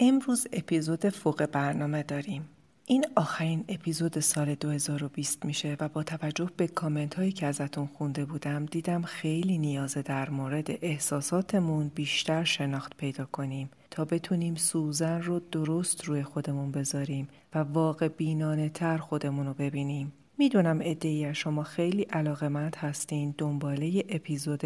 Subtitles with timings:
[0.00, 2.48] امروز اپیزود فوق برنامه داریم.
[2.86, 8.24] این آخرین اپیزود سال 2020 میشه و با توجه به کامنت هایی که ازتون خونده
[8.24, 15.40] بودم دیدم خیلی نیازه در مورد احساساتمون بیشتر شناخت پیدا کنیم تا بتونیم سوزن رو
[15.52, 20.12] درست روی خودمون بذاریم و واقع بینانه تر خودمون رو ببینیم.
[20.38, 24.62] می‌دونم ادهی شما خیلی علاقمند هستین دنباله اپیزود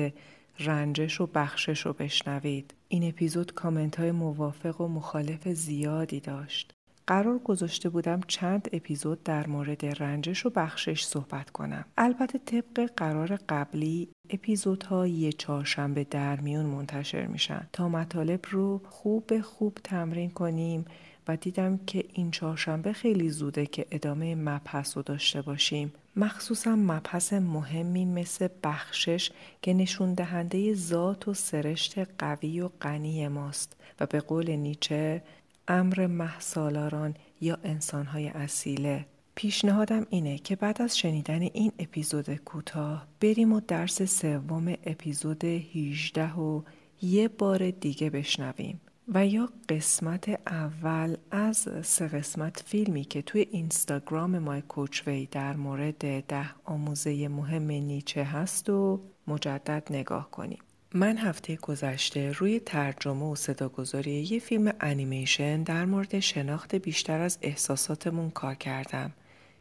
[0.58, 2.74] رنجش و بخشش رو بشنوید.
[2.92, 6.72] این اپیزود کامنت های موافق و مخالف زیادی داشت.
[7.06, 11.84] قرار گذاشته بودم چند اپیزود در مورد رنجش و بخشش صحبت کنم.
[11.98, 19.40] البته طبق قرار قبلی اپیزودها یه چهارشنبه در میون منتشر میشن تا مطالب رو خوب
[19.40, 20.84] خوب تمرین کنیم
[21.28, 25.92] و دیدم که این چهارشنبه خیلی زوده که ادامه مبحث رو داشته باشیم.
[26.16, 29.30] مخصوصا مبحث مهمی مثل بخشش
[29.62, 35.22] که نشون دهنده ذات و سرشت قوی و غنی ماست و به قول نیچه
[35.68, 39.06] امر محسالاران یا انسانهای اصیله.
[39.34, 46.32] پیشنهادم اینه که بعد از شنیدن این اپیزود کوتاه بریم و درس سوم اپیزود 18
[46.32, 46.62] و
[47.02, 48.80] یه بار دیگه بشنویم.
[49.14, 56.20] و یا قسمت اول از سه قسمت فیلمی که توی اینستاگرام مای کوچوی در مورد
[56.26, 60.58] ده آموزه مهم نیچه هست و مجدد نگاه کنیم.
[60.94, 67.38] من هفته گذشته روی ترجمه و صداگذاری یه فیلم انیمیشن در مورد شناخت بیشتر از
[67.42, 69.12] احساساتمون کار کردم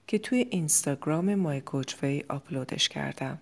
[0.08, 3.40] که توی اینستاگرام مای کوچوی آپلودش کردم.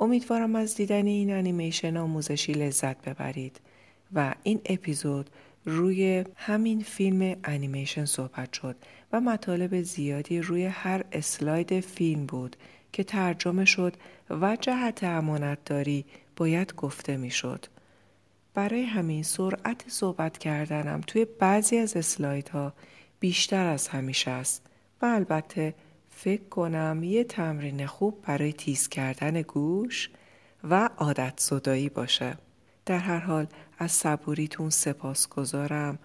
[0.00, 3.60] امیدوارم از دیدن این انیمیشن آموزشی لذت ببرید.
[4.14, 5.30] و این اپیزود
[5.64, 8.76] روی همین فیلم انیمیشن صحبت شد
[9.12, 12.56] و مطالب زیادی روی هر اسلاید فیلم بود
[12.92, 13.96] که ترجمه شد
[14.30, 16.04] و جهت امانت داری
[16.36, 17.66] باید گفته می شد.
[18.54, 22.72] برای همین سرعت صحبت کردنم توی بعضی از اسلایدها
[23.20, 24.66] بیشتر از همیشه است
[25.02, 25.74] و البته
[26.10, 30.10] فکر کنم یه تمرین خوب برای تیز کردن گوش
[30.64, 32.36] و عادت صدایی باشه.
[32.86, 33.46] در هر حال
[33.78, 35.98] از صبوریتون سپاس گذارم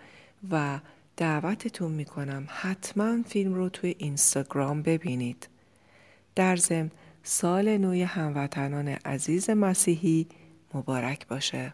[0.51, 0.79] و
[1.17, 5.49] دعوتتون می‌کنم حتما فیلم رو توی اینستاگرام ببینید.
[6.35, 6.91] در ضمن
[7.23, 10.27] سال نوی هموطنان عزیز مسیحی
[10.73, 11.73] مبارک باشه.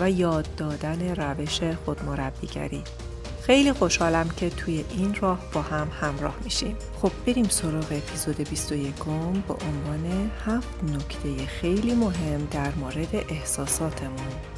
[0.00, 2.82] و یاد دادن روش خودمربیگری.
[3.42, 6.76] خیلی خوشحالم که توی این راه با هم همراه میشیم.
[7.02, 8.94] خب بریم سراغ اپیزود 21
[9.48, 14.57] با عنوان هفت نکته خیلی مهم در مورد احساساتمون.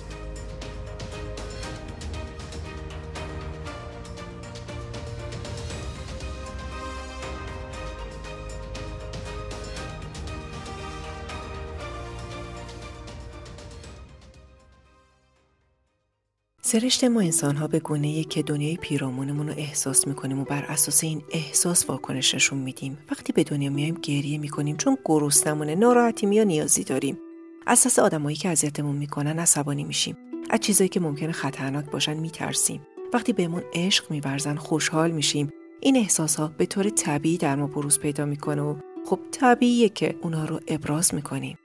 [16.70, 21.04] سرشت ما انسان ها به گونه که دنیای پیرامونمون رو احساس می‌کنیم و بر اساس
[21.04, 22.98] این احساس واکنش نشون میدیم.
[23.10, 27.18] وقتی به دنیا میایم گریه می‌کنیم چون گرسنمونه ناراحتیم یا نیازی داریم.
[27.66, 30.16] اساس آدمایی که اذیتمون می‌کنن عصبانی میشیم.
[30.50, 32.80] از چیزایی که ممکنه خطرناک باشن میترسیم.
[33.12, 35.50] وقتی بهمون عشق میورزن خوشحال میشیم.
[35.80, 38.74] این احساس ها به طور طبیعی در ما بروز پیدا می‌کنه و
[39.06, 41.58] خب طبیعیه که اونا رو ابراز می‌کنیم.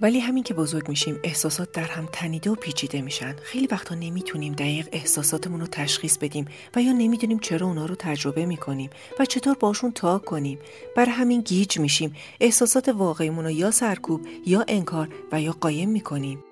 [0.00, 3.36] ولی همین که بزرگ میشیم احساسات در هم تنیده و پیچیده میشن.
[3.42, 6.44] خیلی وقتا نمی‌تونیم دقیق احساساتمون رو تشخیص بدیم
[6.76, 10.58] و یا نمی‌دونیم چرا اونا رو تجربه می‌کنیم و چطور باشون تا کنیم.
[10.96, 12.14] بر همین گیج میشیم.
[12.40, 16.44] احساسات واقعیمون رو یا سرکوب یا انکار و یا قایم می‌کنیم.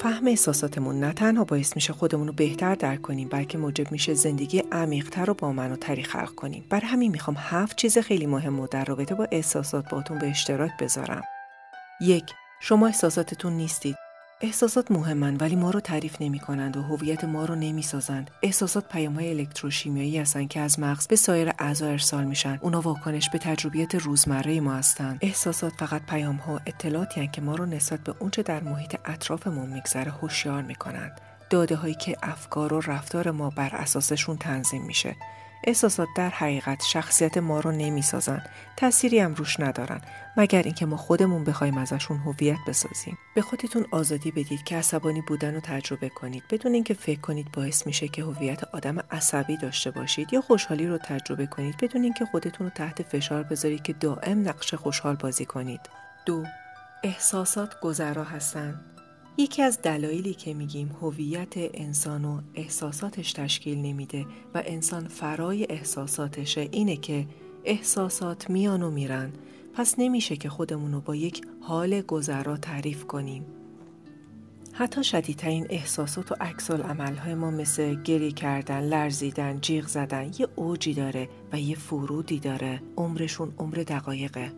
[0.00, 4.62] فهم احساساتمون نه تنها باعث میشه خودمون رو بهتر درک کنیم بلکه موجب میشه زندگی
[4.72, 6.64] عمیقتر و با معناتری خلق کنیم.
[6.68, 10.70] بر همین می‌خوام هفت چیز خیلی مهم و در رابطه با احساسات باتون به اشتراک
[10.80, 11.22] بذارم.
[12.00, 13.96] یک شما احساساتتون نیستید
[14.40, 18.30] احساسات مهمن ولی ما رو تعریف نمی کنند و هویت ما رو نمی سازند.
[18.42, 22.58] احساسات پیام های الکتروشیمیایی هستند که از مغز به سایر اعضا ارسال میشن.
[22.62, 25.18] اونا واکنش به تجربیات روزمره ما هستند.
[25.20, 30.10] احساسات فقط پیام ها اطلاعاتی که ما رو نسبت به اونچه در محیط اطرافمون میگذره
[30.10, 31.20] هوشیار می‌کنند.
[31.50, 35.16] داده هایی که افکار و رفتار ما بر اساسشون تنظیم میشه
[35.66, 38.42] احساسات در حقیقت شخصیت ما رو نمی‌سازن.
[38.76, 40.00] تأثیری هم روش ندارن.
[40.36, 43.18] مگر اینکه ما خودمون بخوایم ازشون هویت بسازیم.
[43.34, 46.42] به خودتون آزادی بدید که عصبانی بودن رو تجربه کنید.
[46.50, 50.98] بدون اینکه فکر کنید باعث میشه که هویت آدم عصبی داشته باشید یا خوشحالی رو
[50.98, 55.80] تجربه کنید بدون اینکه خودتون رو تحت فشار بذارید که دائم نقش خوشحال بازی کنید.
[56.26, 56.44] دو
[57.02, 58.93] احساسات گذرا هستند
[59.36, 66.68] یکی از دلایلی که میگیم هویت انسان و احساساتش تشکیل نمیده و انسان فرای احساساتشه
[66.72, 67.26] اینه که
[67.64, 69.32] احساسات میان و میرن.
[69.74, 73.46] پس نمیشه که خودمون رو با یک حال گذرا تعریف کنیم.
[74.72, 80.94] حتی شدیدترین احساسات و عکس عملهای ما مثل گری کردن، لرزیدن، جیغ زدن یه اوجی
[80.94, 82.82] داره و یه فرودی داره.
[82.96, 84.52] عمرشون عمر دقایقه.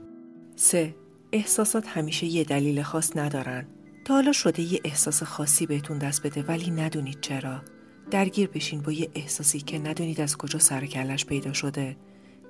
[0.56, 0.94] سه
[1.32, 3.66] احساسات همیشه یه دلیل خاص ندارن.
[4.06, 7.62] تا حالا شده یه احساس خاصی بهتون دست بده ولی ندونید چرا.
[8.10, 11.96] درگیر بشین با یه احساسی که ندونید از کجا سر کلش پیدا شده.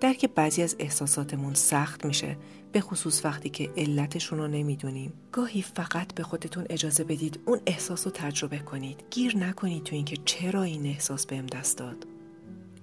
[0.00, 2.36] درک بعضی از احساساتمون سخت میشه
[2.72, 5.12] به خصوص وقتی که علتشون رو نمی‌دونیم.
[5.32, 9.04] گاهی فقط به خودتون اجازه بدید اون احساس رو تجربه کنید.
[9.10, 12.06] گیر نکنید تو اینکه چرا این احساس بهم دست داد.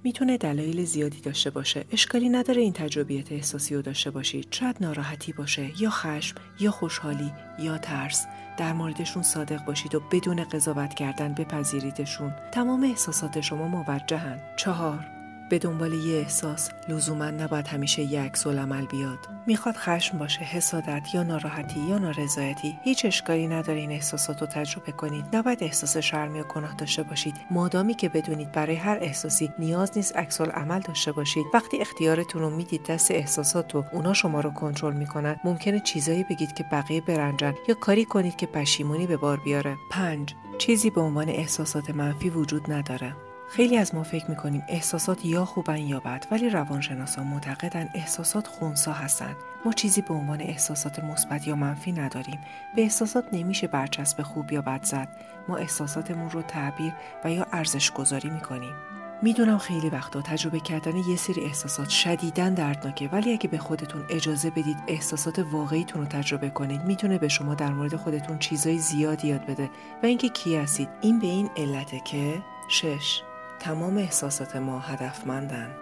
[0.04, 1.86] می‌تونه دلایل زیادی داشته باشه.
[1.92, 7.32] اشکالی نداره این تجربیت احساسی رو داشته باشید شاید ناراحتی باشه یا خشم یا خوشحالی
[7.60, 8.26] یا ترس.
[8.58, 12.34] در موردشون صادق باشید و بدون قضاوت کردن بپذیریدشون.
[12.52, 14.40] تمام احساسات شما موجهن.
[14.58, 15.23] چهار.
[15.50, 16.70] به دنبال یه احساس.
[16.90, 19.20] لزوما نباید همیشه عکس عمل بیاد.
[19.48, 22.80] می‌خواد خشم باشه حسادت یا ناراحتی یا نارضایتی.
[22.84, 25.36] هیچ اشکالی نداره این احساسات رو تجربه کنید.
[25.36, 27.36] نباید احساس شرمی و گناه داشته باشید.
[27.52, 31.46] مادامی که بدونید برای هر احساسی نیاز نیست عکس عمل داشته باشید.
[31.54, 35.36] وقتی اختیارتون رو می‌دید دست احساسات و اونا شما رو کنترل می‌کنن.
[35.44, 37.54] ممکنه چیزایی بگید که بقیه برنجن.
[37.68, 39.78] یا کاری کنید که پشیمونی به بار بیاره.
[39.92, 43.16] پنج چیزی به عنوان احساسات منفی وجود نداره.
[43.50, 48.94] خیلی از ما فکر می‌کنیم احساسات یا خوبن یا بد ولی روانشناسان معتقدن احساسات خونسا
[48.94, 49.36] هستن.
[49.66, 52.40] ما چیزی به عنوان احساسات مثبت یا منفی نداریم.
[52.76, 55.08] به احساسات نمیشه برچسب خوب یا بد زد.
[55.48, 56.94] ما احساساتمون رو تعبیر
[57.24, 58.74] و یا ارزش گذاری می‌کنیم.
[59.22, 64.50] می‌دونم خیلی وقتا تجربه کردن یه سری احساسات شدیدن دردناکه ولی اگه به خودتون اجازه
[64.50, 69.46] بدید احساسات واقعیتون رو تجربه کنید می‌تونه به شما در مورد خودتون چیزای زیادی یاد
[69.46, 69.70] بده.
[70.04, 73.22] و اینکه کی هستید؟ این به این علته که شش.
[73.64, 75.76] تمام احساسات ما هدفمندن.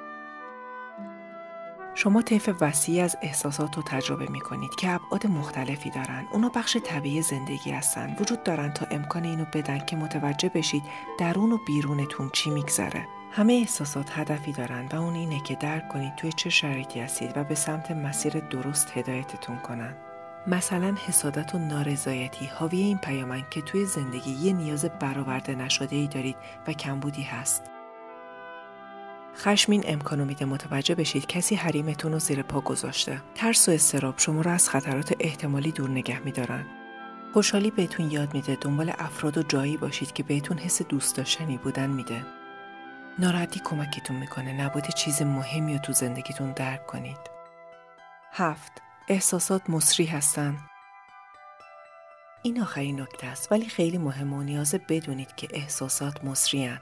[1.96, 6.28] شما طیف وسیعی از احساسات رو تجربه می کنید که ابعاد مختلفی دارن.
[6.32, 8.16] اونا بخش طبیعی زندگی هستن.
[8.20, 10.84] وجود دارن تا امکان اینو بدن که متوجه بشید
[11.20, 13.08] درون و بیرونتون چی میگذره.
[13.32, 17.44] همه احساسات هدفی دارن و اون اینه که درک کنید توی چه شرایطی هستید و
[17.44, 19.96] به سمت مسیر درست هدایتتون کنن.
[20.48, 26.08] مثلا حسادت و نارضایتی حاوی این پیامن که توی زندگی یه نیاز برآورده نشده ای
[26.08, 26.36] دارید
[26.68, 27.71] و کمبودی هست.
[29.38, 33.22] خشمین امکانو میده متوجه بشید کسی حریمتون رو زیر پا گذاشته.
[33.36, 36.66] ترس و استراب شما رو از خطرات احتمالی دور نگه میدارن.
[37.34, 41.90] خوشحالی بهتون یاد میده دنبال افراد و جایی باشید که بهتون حس دوست داشتنی بودن
[41.90, 42.26] میده.
[43.20, 47.18] ناراحتی کمکتون می‌کنه نبود چیز مهمی رو تو زندگیتون درک کنید.
[48.32, 48.72] هفت
[49.08, 50.58] احساسات مصری هستن.
[52.44, 56.80] این آخرین نکته است ولی خیلی مهم و نیازه بدونید که احساسات مصری هن.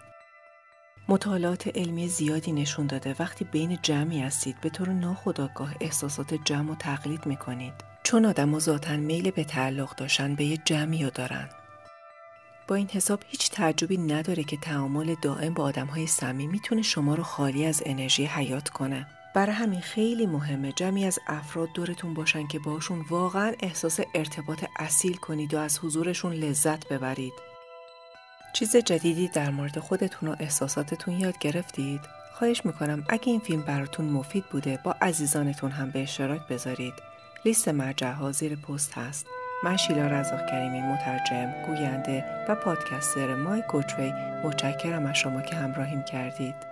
[1.09, 3.15] مطالعات علمی زیادی نشون داده.
[3.19, 7.73] وقتی بین جمعی هستید به طور ناخودآگاه احساسات جمع و تقلید می‌کنید.
[8.03, 11.49] چون آدم ذاتا میل به تعلق داشتن به یه جمعی دارن.
[12.67, 17.15] با این حساب هیچ تعجبی نداره که تعامل دائم با آدم های سمی می‌تونه شما
[17.15, 19.07] رو خالی از انرژی حیات کنه.
[19.35, 25.15] برای همین خیلی مهمه جمعی از افراد دورتون باشن که باشون واقعا احساس ارتباط اصیل
[25.15, 27.33] کنید و از حضورشون لذت ببرید.
[28.59, 32.01] چیز جدیدی در مورد خودتون و احساساتتون یاد گرفتید؟
[32.33, 36.93] خواهش می‌کنم اگه این فیلم براتون مفید بوده با عزیزانتون هم به اشتراک بذارید.
[37.45, 39.27] لیست مرجع ها زیر پست هست.
[39.63, 44.13] من شیلا رزاق کریمی مترجم، گوینده و پادکستر مای کوچوی
[44.43, 46.68] متشکرم از شما که همراهیم کردید.